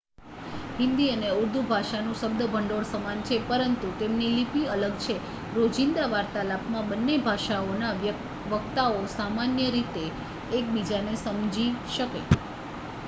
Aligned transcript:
હિન્દી 0.75 1.07
અને 1.09 1.27
ઉર્દૂ 1.33 1.61
ભાષાનું 1.65 2.15
શબ્દભંડોળ 2.19 2.85
સમાન 2.87 3.19
છે 3.23 3.35
પરંતુ 3.47 3.87
તેમની 3.99 4.31
લિપિ 4.37 4.61
અલગ 4.69 4.95
છે 5.01 5.15
રોજિંદા 5.55 6.07
વાર્તાલાપમાં 6.11 6.89
બંને 6.89 7.17
ભાષાઓના 7.23 7.91
વક્તાઓ 8.51 9.03
સામાન્ય 9.13 9.67
રીતે 9.71 10.07
એકબીજાને 10.55 11.13
સમજી 11.19 11.67
શકે 11.91 12.19